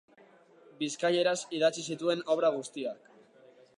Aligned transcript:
Bizkaieraz 0.79 1.35
idatzi 1.59 1.85
zituen 1.91 2.25
obra 2.37 2.51
guztiak. 2.57 3.13